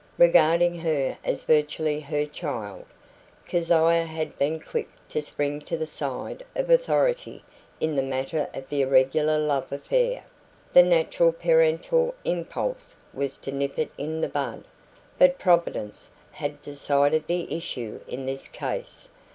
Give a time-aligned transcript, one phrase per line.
[0.17, 2.85] Regarding her as virtually her child,
[3.45, 7.43] Keziah had been quick to spring to the side of authority
[7.79, 10.23] in the matter of the irregular love affair;
[10.73, 14.63] the natural parental impulse was to nip it in the bud.
[15.19, 19.07] But "Providence" had decided the issue in this case.